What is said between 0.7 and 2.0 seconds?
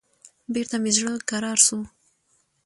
مې زړه کرار سو.